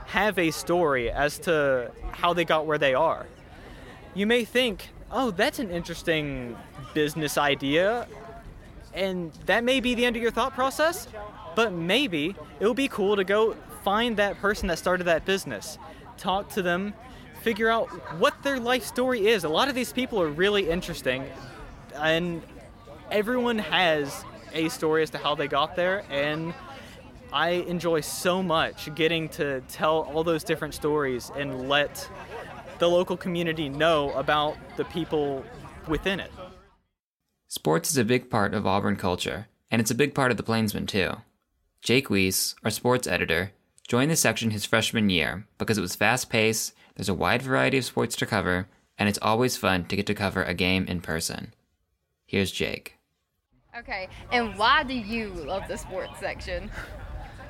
have 0.07 0.37
a 0.37 0.51
story 0.51 1.09
as 1.09 1.39
to 1.39 1.91
how 2.11 2.33
they 2.33 2.43
got 2.43 2.65
where 2.65 2.77
they 2.77 2.93
are. 2.93 3.25
You 4.13 4.27
may 4.27 4.43
think, 4.43 4.89
oh, 5.13 5.31
that's 5.31 5.59
an 5.59 5.69
interesting 5.69 6.57
business 6.93 7.37
idea. 7.37 8.07
And 8.93 9.31
that 9.45 9.63
may 9.63 9.79
be 9.79 9.95
the 9.95 10.05
end 10.05 10.15
of 10.15 10.21
your 10.21 10.31
thought 10.31 10.53
process, 10.53 11.07
but 11.55 11.71
maybe 11.71 12.35
it 12.59 12.67
would 12.67 12.75
be 12.75 12.87
cool 12.87 13.15
to 13.15 13.23
go 13.23 13.55
find 13.83 14.17
that 14.17 14.39
person 14.39 14.67
that 14.67 14.79
started 14.79 15.05
that 15.05 15.25
business, 15.25 15.77
talk 16.17 16.49
to 16.49 16.61
them, 16.61 16.93
figure 17.41 17.69
out 17.69 17.87
what 18.19 18.33
their 18.43 18.59
life 18.59 18.83
story 18.83 19.27
is. 19.27 19.43
A 19.43 19.49
lot 19.49 19.69
of 19.69 19.75
these 19.75 19.93
people 19.93 20.21
are 20.21 20.29
really 20.29 20.69
interesting, 20.69 21.25
and 21.95 22.41
everyone 23.11 23.59
has 23.59 24.25
a 24.53 24.69
story 24.69 25.03
as 25.03 25.09
to 25.11 25.17
how 25.17 25.35
they 25.35 25.47
got 25.47 25.75
there, 25.75 26.03
and 26.09 26.53
I 27.31 27.49
enjoy 27.49 28.01
so 28.01 28.43
much 28.43 28.93
getting 28.95 29.27
to 29.29 29.61
tell 29.61 30.01
all 30.13 30.23
those 30.23 30.43
different 30.43 30.75
stories 30.75 31.31
and 31.35 31.67
let 31.67 32.07
the 32.79 32.89
local 32.89 33.17
community 33.17 33.69
know 33.69 34.11
about 34.11 34.57
the 34.77 34.85
people 34.85 35.43
within 35.87 36.19
it. 36.19 36.31
Sports 37.47 37.91
is 37.91 37.97
a 37.97 38.05
big 38.05 38.29
part 38.29 38.53
of 38.53 38.65
Auburn 38.65 38.95
culture, 38.95 39.47
and 39.69 39.79
it's 39.79 39.91
a 39.91 39.95
big 39.95 40.15
part 40.15 40.31
of 40.31 40.37
the 40.37 40.43
Plainsman 40.43 40.87
too. 40.87 41.17
Jake 41.81 42.09
Weiss, 42.09 42.55
our 42.63 42.71
sports 42.71 43.07
editor, 43.07 43.51
joined 43.87 44.09
the 44.09 44.15
section 44.15 44.51
his 44.51 44.65
freshman 44.65 45.09
year 45.09 45.45
because 45.57 45.77
it 45.77 45.81
was 45.81 45.95
fast 45.95 46.29
paced, 46.29 46.73
there's 46.95 47.09
a 47.09 47.13
wide 47.13 47.41
variety 47.41 47.77
of 47.77 47.85
sports 47.85 48.15
to 48.17 48.25
cover, 48.25 48.67
and 48.97 49.09
it's 49.09 49.19
always 49.21 49.57
fun 49.57 49.85
to 49.85 49.95
get 49.95 50.05
to 50.07 50.13
cover 50.13 50.43
a 50.43 50.53
game 50.53 50.85
in 50.85 51.01
person. 51.01 51.53
Here's 52.25 52.51
Jake. 52.51 52.97
Okay, 53.77 54.07
and 54.31 54.57
why 54.57 54.83
do 54.83 54.93
you 54.93 55.29
love 55.29 55.67
the 55.67 55.77
sports 55.77 56.19
section? 56.19 56.69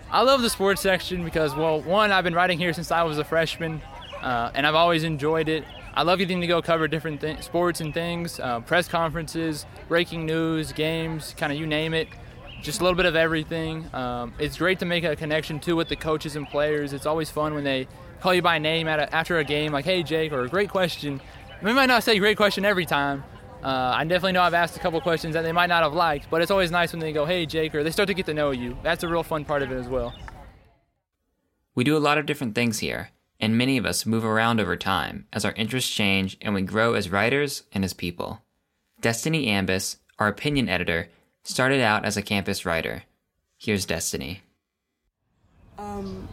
I 0.09 0.21
love 0.21 0.41
the 0.41 0.49
sports 0.49 0.81
section 0.81 1.23
because, 1.23 1.55
well, 1.55 1.81
one, 1.81 2.11
I've 2.11 2.23
been 2.23 2.35
writing 2.35 2.57
here 2.57 2.71
since 2.71 2.91
I 2.91 3.03
was 3.03 3.17
a 3.17 3.23
freshman, 3.23 3.81
uh, 4.23 4.51
and 4.55 4.65
I've 4.65 4.75
always 4.75 5.03
enjoyed 5.03 5.49
it. 5.49 5.63
I 5.93 6.01
love 6.03 6.17
getting 6.17 6.41
to 6.41 6.47
go 6.47 6.61
cover 6.61 6.87
different 6.87 7.21
th- 7.21 7.43
sports 7.43 7.79
and 7.81 7.93
things, 7.93 8.39
uh, 8.39 8.61
press 8.61 8.87
conferences, 8.87 9.65
breaking 9.87 10.25
news, 10.25 10.71
games, 10.71 11.35
kind 11.37 11.51
of 11.53 11.59
you 11.59 11.67
name 11.67 11.93
it. 11.93 12.07
just 12.63 12.79
a 12.79 12.83
little 12.83 12.95
bit 12.95 13.05
of 13.05 13.15
everything. 13.15 13.85
Um, 13.93 14.33
it's 14.39 14.57
great 14.57 14.79
to 14.79 14.85
make 14.85 15.03
a 15.03 15.15
connection 15.15 15.59
too 15.59 15.75
with 15.75 15.89
the 15.89 15.95
coaches 15.97 16.35
and 16.37 16.47
players. 16.47 16.93
It's 16.93 17.05
always 17.05 17.29
fun 17.29 17.53
when 17.53 17.63
they 17.65 17.87
call 18.21 18.33
you 18.33 18.41
by 18.41 18.57
name 18.57 18.87
a, 18.87 18.91
after 19.13 19.37
a 19.39 19.43
game, 19.43 19.73
like 19.73 19.85
"Hey 19.85 20.01
Jake" 20.01 20.31
or 20.31 20.45
"a 20.45 20.49
"Great 20.49 20.69
question." 20.69 21.21
We 21.61 21.73
might 21.73 21.87
not 21.87 22.03
say 22.03 22.17
"Great 22.19 22.37
question" 22.37 22.63
every 22.65 22.85
time. 22.85 23.23
Uh, 23.61 23.93
I 23.95 24.03
definitely 24.05 24.31
know 24.33 24.41
I've 24.41 24.53
asked 24.53 24.75
a 24.77 24.79
couple 24.79 24.99
questions 25.01 25.33
that 25.35 25.43
they 25.43 25.51
might 25.51 25.67
not 25.67 25.83
have 25.83 25.93
liked, 25.93 26.29
but 26.29 26.41
it's 26.41 26.51
always 26.51 26.71
nice 26.71 26.91
when 26.93 26.99
they 27.01 27.11
go 27.13 27.25
"Hey 27.25 27.45
Jake" 27.45 27.75
or 27.75 27.83
they 27.83 27.91
start 27.91 28.07
to 28.07 28.13
get 28.13 28.25
to 28.27 28.33
know 28.33 28.51
you. 28.51 28.77
That's 28.81 29.03
a 29.03 29.07
real 29.09 29.23
fun 29.23 29.43
part 29.45 29.61
of 29.61 29.71
it 29.71 29.75
as 29.75 29.87
well. 29.89 30.13
We 31.75 31.83
do 31.83 31.97
a 31.97 31.99
lot 31.99 32.17
of 32.17 32.25
different 32.25 32.55
things 32.55 32.79
here, 32.79 33.09
and 33.43 33.57
many 33.57 33.75
of 33.75 33.85
us 33.85 34.05
move 34.05 34.23
around 34.23 34.61
over 34.61 34.77
time 34.77 35.27
as 35.33 35.43
our 35.43 35.51
interests 35.57 35.93
change 35.93 36.37
and 36.39 36.53
we 36.53 36.61
grow 36.61 36.93
as 36.93 37.11
writers 37.11 37.63
and 37.73 37.83
as 37.83 37.91
people. 37.91 38.41
Destiny 39.01 39.47
Ambus, 39.47 39.97
our 40.17 40.29
opinion 40.29 40.69
editor, 40.69 41.09
started 41.43 41.81
out 41.81 42.05
as 42.05 42.15
a 42.15 42.21
campus 42.21 42.65
writer. 42.65 43.03
Here's 43.57 43.85
Destiny. 43.85 44.43
Um, 45.77 46.25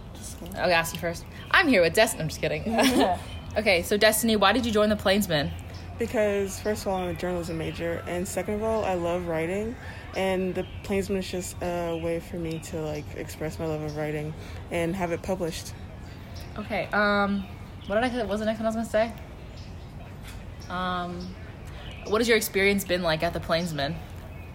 I'll 0.55 0.71
ask 0.71 0.95
you 0.95 1.01
first. 1.01 1.25
I'm 1.51 1.67
here 1.67 1.83
with 1.83 1.95
Destiny. 1.95 2.23
I'm 2.23 2.29
just 2.29 2.41
kidding. 2.41 2.63
okay, 3.59 3.83
so 3.83 3.97
Destiny, 3.97 4.37
why 4.37 4.53
did 4.53 4.65
you 4.65 4.71
join 4.71 4.89
the 4.89 4.95
Plainsman? 4.95 5.51
Because 5.99 6.61
first 6.61 6.83
of 6.83 6.93
all, 6.93 6.99
I'm 6.99 7.09
a 7.09 7.15
journalism 7.15 7.59
major, 7.59 8.05
and 8.07 8.27
second 8.27 8.55
of 8.55 8.63
all, 8.63 8.85
I 8.85 8.95
love 8.95 9.27
writing, 9.27 9.75
and 10.15 10.55
the 10.55 10.65
Plainsman 10.85 11.19
is 11.19 11.29
just 11.29 11.57
a 11.61 12.01
way 12.01 12.21
for 12.21 12.37
me 12.37 12.61
to 12.71 12.81
like 12.83 13.05
express 13.17 13.59
my 13.59 13.67
love 13.67 13.83
of 13.83 13.97
writing 13.97 14.33
and 14.71 14.95
have 14.95 15.11
it 15.11 15.23
published. 15.23 15.73
Okay. 16.59 16.87
Um, 16.93 17.45
what 17.87 18.01
did 18.01 18.13
I? 18.13 18.19
What 18.19 18.29
was 18.29 18.41
the 18.41 18.47
next 18.47 18.59
one 18.61 18.67
I 18.67 18.69
was 18.69 18.77
gonna 18.77 18.89
say? 18.89 19.13
Um, 20.69 21.35
what 22.07 22.21
has 22.21 22.29
your 22.29 22.37
experience 22.37 22.85
been 22.85 23.03
like 23.03 23.23
at 23.23 23.33
the 23.33 23.41
Plainsman? 23.41 23.97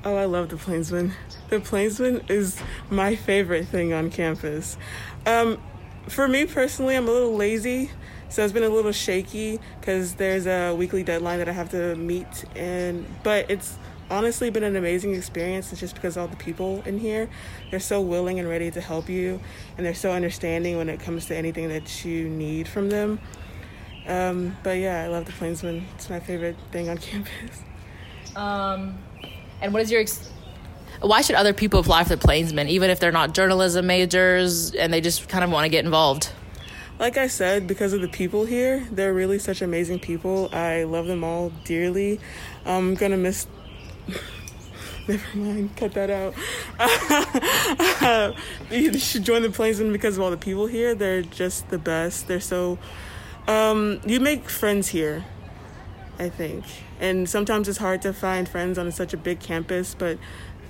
Oh, 0.04 0.16
I 0.16 0.25
love 0.25 0.50
the 0.50 0.58
Plainsman. 0.58 1.14
The 1.50 1.60
Plainsman 1.60 2.22
is 2.30 2.62
my 2.90 3.16
favorite 3.16 3.68
thing 3.68 3.92
on 3.92 4.10
campus. 4.10 4.78
Um, 5.25 5.62
for 6.08 6.28
me 6.28 6.46
personally, 6.46 6.96
I'm 6.96 7.08
a 7.08 7.12
little 7.12 7.36
lazy, 7.36 7.92
so 8.30 8.44
it's 8.44 8.54
been 8.54 8.64
a 8.64 8.70
little 8.70 8.92
shaky 8.92 9.60
because 9.80 10.14
there's 10.16 10.46
a 10.46 10.74
weekly 10.74 11.04
deadline 11.04 11.40
that 11.40 11.50
I 11.50 11.54
have 11.54 11.70
to 11.72 11.96
meet, 11.96 12.46
and 12.56 13.06
but 13.24 13.50
it's 13.50 13.78
honestly 14.10 14.50
been 14.50 14.64
an 14.64 14.76
amazing 14.76 15.16
experience. 15.16 15.72
It's 15.72 15.82
just 15.82 15.96
because 15.96 16.18
all 16.18 16.28
the 16.28 16.36
people 16.36 16.82
in 16.86 17.00
here, 17.00 17.30
they're 17.72 17.80
so 17.80 18.02
willing 18.02 18.40
and 18.40 18.48
ready 18.48 18.72
to 18.72 18.82
help 18.82 19.10
you, 19.10 19.40
and 19.78 19.86
they're 19.86 19.94
so 19.94 20.12
understanding 20.12 20.78
when 20.78 20.90
it 20.90 21.00
comes 21.00 21.26
to 21.28 21.36
anything 21.36 21.70
that 21.70 22.06
you 22.06 22.30
need 22.30 22.68
from 22.68 22.90
them. 22.90 23.20
Um, 24.08 24.56
but 24.64 24.78
yeah, 24.78 25.04
I 25.04 25.08
love 25.08 25.26
the 25.26 25.32
Plainsman. 25.32 25.86
It's 25.96 26.10
my 26.10 26.20
favorite 26.20 26.56
thing 26.72 26.90
on 26.90 26.98
campus. 27.00 27.62
Um, 28.36 28.98
and 29.62 29.74
what 29.74 29.82
is 29.82 29.92
your? 29.92 30.02
Ex- 30.02 30.30
Why 31.02 31.22
should 31.22 31.36
other 31.36 31.54
people 31.54 31.80
apply 31.80 32.04
for 32.04 32.10
the 32.10 32.18
Plainsman, 32.18 32.68
even 32.70 32.90
if 32.90 33.00
they're 33.00 33.12
not 33.12 33.34
journalism 33.34 33.88
majors 33.88 34.74
and 34.76 34.94
they 34.94 35.02
just 35.02 35.28
kind 35.28 35.44
of 35.44 35.50
want 35.50 35.66
to 35.66 35.70
get 35.70 35.86
involved? 35.86 36.32
Like 36.98 37.18
I 37.18 37.28
said, 37.28 37.68
because 37.68 37.92
of 37.92 38.00
the 38.00 38.08
people 38.08 38.46
here, 38.46 38.88
they're 38.90 39.14
really 39.14 39.38
such 39.38 39.62
amazing 39.62 40.00
people. 40.00 40.50
I 40.54 40.84
love 40.84 41.08
them 41.08 41.26
all 41.26 41.52
dearly. 41.66 42.22
I'm 42.66 42.96
gonna 42.96 43.18
miss. 43.18 43.48
Never 45.08 45.38
mind, 45.38 45.76
cut 45.76 45.94
that 45.94 46.10
out. 46.10 46.34
you 48.72 48.98
should 48.98 49.24
join 49.24 49.44
the 49.44 49.52
Plainsman 49.52 49.92
because 49.92 50.18
of 50.18 50.24
all 50.24 50.32
the 50.32 50.38
people 50.38 50.66
here. 50.66 50.96
They're 50.96 51.22
just 51.22 51.70
the 51.70 51.78
best. 51.78 52.28
They're 52.28 52.40
so. 52.40 52.80
Um, 53.48 54.02
you 54.06 54.20
make 54.20 54.50
friends 54.50 54.88
here, 54.88 55.24
I 56.18 56.30
think. 56.30 56.66
And 57.00 57.30
sometimes 57.30 57.68
it's 57.68 57.78
hard 57.78 58.02
to 58.02 58.14
find 58.14 58.50
friends 58.50 58.80
on 58.80 58.92
such 58.92 59.14
a 59.14 59.18
big 59.18 59.40
campus, 59.40 59.94
but 59.94 60.18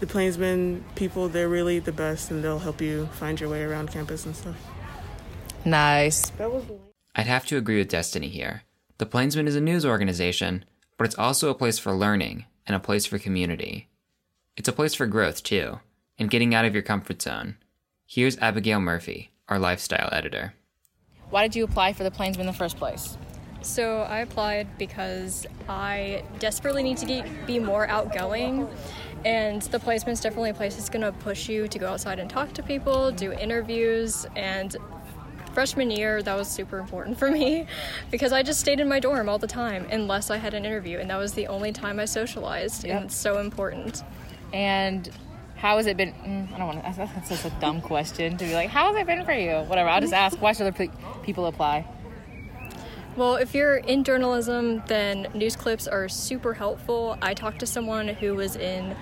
the 0.01 0.07
Plainsman 0.07 0.83
people, 0.95 1.29
they're 1.29 1.47
really 1.47 1.79
the 1.79 1.93
best 1.93 2.29
and 2.29 2.43
they'll 2.43 2.59
help 2.59 2.81
you 2.81 3.05
find 3.13 3.39
your 3.39 3.49
way 3.49 3.63
around 3.63 3.91
campus 3.91 4.25
and 4.25 4.35
stuff. 4.35 4.57
Nice. 5.63 6.29
That 6.31 6.51
was 6.51 6.63
I'd 7.15 7.27
have 7.27 7.45
to 7.45 7.57
agree 7.57 7.77
with 7.77 7.87
Destiny 7.87 8.27
here. 8.27 8.63
The 8.97 9.05
Plainsman 9.05 9.47
is 9.47 9.55
a 9.55 9.61
news 9.61 9.85
organization, 9.85 10.65
but 10.97 11.05
it's 11.05 11.17
also 11.17 11.49
a 11.49 11.55
place 11.55 11.79
for 11.79 11.93
learning 11.93 12.45
and 12.65 12.75
a 12.75 12.79
place 12.79 13.05
for 13.05 13.19
community. 13.19 13.87
It's 14.57 14.67
a 14.67 14.73
place 14.73 14.93
for 14.93 15.05
growth, 15.05 15.43
too, 15.43 15.79
and 16.17 16.29
getting 16.29 16.55
out 16.55 16.65
of 16.65 16.73
your 16.73 16.83
comfort 16.83 17.21
zone. 17.21 17.57
Here's 18.05 18.37
Abigail 18.37 18.79
Murphy, 18.79 19.31
our 19.49 19.59
lifestyle 19.59 20.09
editor. 20.11 20.53
Why 21.29 21.47
did 21.47 21.55
you 21.55 21.63
apply 21.63 21.93
for 21.93 22.03
the 22.03 22.11
Plainsman 22.11 22.47
in 22.47 22.51
the 22.51 22.57
first 22.57 22.77
place? 22.77 23.17
So 23.61 24.01
I 24.01 24.19
applied 24.19 24.77
because 24.77 25.47
I 25.67 26.23
desperately 26.37 26.83
need 26.83 26.97
to 26.97 27.05
get, 27.05 27.47
be 27.47 27.57
more 27.57 27.87
outgoing. 27.87 28.69
And 29.25 29.63
the 29.63 29.79
Plainsman's 29.79 30.21
definitely 30.21 30.51
a 30.51 30.53
place 30.53 30.75
that's 30.75 30.89
going 30.89 31.01
to 31.01 31.11
push 31.11 31.49
you 31.49 31.67
to 31.67 31.79
go 31.79 31.89
outside 31.89 32.19
and 32.19 32.29
talk 32.29 32.53
to 32.53 32.63
people, 32.63 33.11
do 33.11 33.33
interviews, 33.33 34.27
and 34.35 34.77
freshman 35.55 35.89
year 35.89 36.21
that 36.21 36.35
was 36.37 36.47
super 36.47 36.77
important 36.77 37.17
for 37.17 37.31
me 37.31 37.65
because 38.11 38.31
I 38.31 38.43
just 38.43 38.59
stayed 38.59 38.79
in 38.79 38.87
my 38.87 38.99
dorm 38.99 39.27
all 39.29 39.39
the 39.39 39.47
time 39.47 39.87
unless 39.89 40.29
I 40.29 40.37
had 40.37 40.53
an 40.53 40.65
interview, 40.65 40.99
and 40.99 41.09
that 41.09 41.17
was 41.17 41.33
the 41.33 41.47
only 41.47 41.71
time 41.71 41.99
I 41.99 42.05
socialized, 42.05 42.83
Yep. 42.83 42.95
and 42.95 43.05
it's 43.05 43.15
so 43.15 43.39
important. 43.39 44.03
And 44.53 45.09
how 45.55 45.77
has 45.77 45.87
it 45.87 45.97
been? 45.97 46.11
Mm, 46.13 46.53
I 46.53 46.57
don't 46.57 46.67
want 46.67 46.79
to. 46.81 46.85
Ask 46.85 46.97
that's 46.97 47.29
such 47.41 47.51
a 47.51 47.55
dumb 47.59 47.81
question 47.81 48.37
to 48.37 48.45
be 48.45 48.53
like, 48.53 48.69
how 48.69 48.91
has 48.93 49.01
it 49.01 49.07
been 49.07 49.23
for 49.25 49.31
you? 49.33 49.55
Whatever. 49.69 49.89
I'll 49.89 50.01
just 50.01 50.13
ask. 50.25 50.39
Why 50.41 50.51
should 50.51 50.67
other 50.67 50.87
people 51.23 51.45
apply? 51.47 51.87
Well, 53.15 53.35
if 53.37 53.55
you're 53.55 53.77
in 53.77 54.03
journalism, 54.03 54.83
then 54.87 55.27
news 55.33 55.55
clips 55.55 55.87
are 55.87 56.09
super 56.09 56.53
helpful. 56.53 57.17
I 57.21 57.33
talked 57.33 57.59
to 57.59 57.65
someone 57.65 58.09
who 58.09 58.35
was 58.35 58.57
in, 58.57 58.93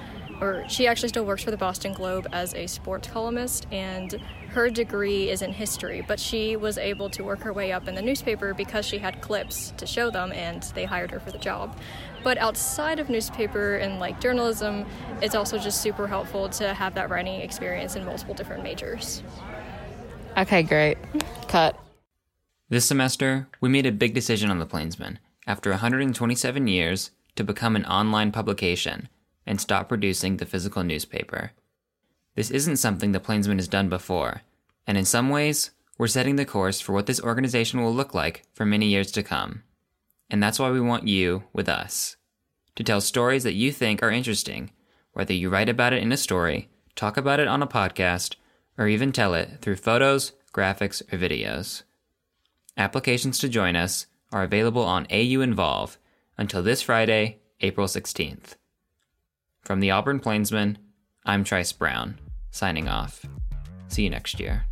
or 0.44 0.68
she 0.68 0.88
actually 0.88 1.08
still 1.08 1.24
works 1.24 1.42
for 1.42 1.52
the 1.52 1.58
Boston 1.58 1.94
Globe 1.94 2.28
as 2.34 2.54
a 2.54 2.68
sports 2.68 3.08
columnist, 3.08 3.66
and 3.72 4.20
her 4.50 4.70
degree 4.70 5.30
is 5.30 5.42
in 5.42 5.54
history, 5.54 6.04
but 6.06 6.20
she 6.20 6.58
was 6.58 6.78
able 6.78 7.10
to 7.12 7.24
work 7.24 7.40
her 7.44 7.54
way 7.54 7.72
up 7.72 7.88
in 7.88 7.96
the 7.96 8.02
newspaper 8.02 8.54
because 8.54 8.86
she 8.86 8.98
had 8.98 9.22
clips 9.22 9.74
to 9.78 9.88
show 9.88 10.12
them, 10.12 10.34
and 10.34 10.64
they 10.76 10.84
hired 10.84 11.12
her 11.12 11.20
for 11.22 11.32
the 11.32 11.38
job. 11.38 11.78
But 12.24 12.38
outside 12.38 13.00
of 13.00 13.10
newspaper 13.10 13.78
and 13.78 14.00
like 14.00 14.20
journalism, 14.20 14.86
it's 15.22 15.34
also 15.34 15.58
just 15.58 15.82
super 15.82 16.08
helpful 16.08 16.50
to 16.50 16.74
have 16.74 16.94
that 16.96 17.10
writing 17.10 17.40
experience 17.40 17.96
in 17.96 18.04
multiple 18.04 18.34
different 18.34 18.64
majors. 18.64 19.24
Okay, 20.38 20.62
great. 20.64 20.98
Cut. 21.48 21.80
This 22.68 22.86
semester, 22.86 23.48
we 23.62 23.70
made 23.70 23.86
a 23.86 23.92
big 23.94 24.14
decision 24.14 24.52
on 24.52 24.60
the 24.60 24.66
Plainsman, 24.66 25.20
after 25.48 25.70
127 25.70 26.68
years, 26.68 27.12
to 27.38 27.46
become 27.46 27.78
an 27.78 27.86
online 27.86 28.32
publication 28.32 29.08
and 29.46 29.60
stop 29.60 29.90
producing 29.90 30.38
the 30.38 30.46
physical 30.46 30.84
newspaper. 30.84 31.52
This 32.36 32.52
isn't 32.52 32.78
something 32.78 33.12
the 33.12 33.20
Plainsman 33.20 33.58
has 33.60 33.68
done 33.68 33.90
before, 33.90 34.42
and 34.88 34.98
in 34.98 35.06
some 35.06 35.30
ways, 35.30 35.72
we're 35.98 36.08
setting 36.08 36.36
the 36.36 36.46
course 36.46 36.82
for 36.82 36.94
what 36.94 37.06
this 37.06 37.22
organization 37.22 37.82
will 37.82 37.94
look 37.94 38.14
like 38.14 38.44
for 38.54 38.66
many 38.66 38.88
years 38.88 39.12
to 39.12 39.24
come. 39.24 39.64
And 40.30 40.42
that's 40.42 40.60
why 40.60 40.72
we 40.72 40.82
want 40.82 41.08
you 41.08 41.44
with 41.54 41.70
us 41.70 42.16
to 42.76 42.84
tell 42.84 43.02
stories 43.02 43.44
that 43.44 43.54
you 43.54 43.72
think 43.72 44.02
are 44.02 44.10
interesting, 44.10 44.72
whether 45.14 45.34
you 45.34 45.50
write 45.50 45.70
about 45.70 45.94
it 45.94 46.02
in 46.02 46.12
a 46.12 46.18
story, 46.18 46.70
talk 46.96 47.18
about 47.18 47.40
it 47.40 47.48
on 47.48 47.62
a 47.62 47.68
podcast, 47.68 48.36
or 48.78 48.88
even 48.88 49.12
tell 49.12 49.36
it 49.36 49.60
through 49.62 49.76
photos, 49.76 50.32
graphics, 50.54 51.02
or 51.14 51.18
videos. 51.18 51.84
Applications 52.76 53.38
to 53.40 53.50
join 53.50 53.76
us 53.76 54.08
are 54.32 54.44
available 54.44 54.82
on 54.82 55.06
AU 55.12 55.42
Involve 55.42 56.00
until 56.38 56.64
this 56.64 56.82
Friday, 56.82 57.38
April 57.62 57.86
16th. 57.86 58.56
From 59.64 59.80
the 59.80 59.92
Auburn 59.92 60.20
Plainsman, 60.20 60.78
I'm 61.26 61.46
Trice 61.46 61.72
Brown, 61.72 62.20
signing 62.52 62.90
off. 62.90 63.26
See 63.88 64.04
you 64.04 64.10
next 64.10 64.38
year. 64.38 64.66